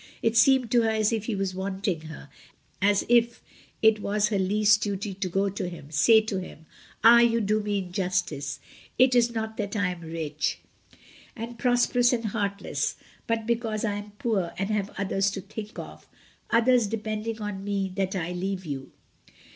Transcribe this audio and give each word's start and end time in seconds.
It 0.23 0.35
seemed 0.35 0.71
to 0.71 0.81
her 0.81 0.89
as 0.89 1.13
if 1.13 1.25
he 1.25 1.35
was 1.35 1.53
wanting 1.53 2.01
her, 2.07 2.29
as 2.81 3.05
if 3.07 3.39
it 3.83 3.99
was 4.01 4.29
her 4.29 4.39
least 4.39 4.81
duty 4.81 5.13
to 5.13 5.29
go 5.29 5.47
to 5.47 5.69
him, 5.69 5.89
to 5.89 5.93
say 5.93 6.21
to 6.21 6.39
him, 6.39 6.65
"Ah, 7.03 7.19
you 7.19 7.39
do 7.39 7.61
me 7.61 7.77
injustice. 7.77 8.59
It 8.97 9.13
is 9.13 9.31
not 9.31 9.57
that 9.57 9.75
I 9.75 9.91
am 9.91 10.01
rich, 10.01 10.57
and 11.35 11.49
138 11.49 11.49
MRS. 11.49 11.49
DYMOND. 11.49 11.59
prosperous 11.59 12.13
and 12.13 12.25
heartless, 12.31 12.95
but 13.27 13.45
because 13.45 13.85
I 13.85 13.93
am 13.93 14.11
poor 14.17 14.53
and 14.57 14.71
have 14.71 14.89
others 14.97 15.29
to 15.29 15.41
think 15.41 15.77
of, 15.77 16.07
others 16.49 16.87
depending 16.87 17.39
on 17.39 17.63
me 17.63 17.91
that 17.95 18.15
I 18.15 18.31
leave 18.31 18.65
you." 18.65 18.91